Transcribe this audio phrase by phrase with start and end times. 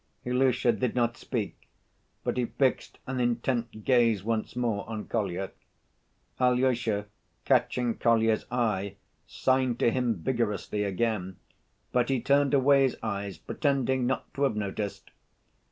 [0.25, 1.67] Ilusha did not speak,
[2.23, 5.51] but he fixed an intent gaze once more on Kolya.
[6.39, 7.05] Alyosha,
[7.45, 8.95] catching Kolya's eye,
[9.27, 11.37] signed to him vigorously again,
[11.91, 15.11] but he turned away his eyes pretending not to have noticed.